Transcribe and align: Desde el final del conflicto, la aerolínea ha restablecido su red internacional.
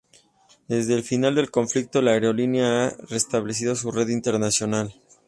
Desde 0.67 0.95
el 0.95 1.03
final 1.03 1.35
del 1.35 1.51
conflicto, 1.51 2.01
la 2.01 2.13
aerolínea 2.13 2.87
ha 2.87 2.95
restablecido 3.07 3.75
su 3.75 3.91
red 3.91 4.07
internacional. 4.09 4.95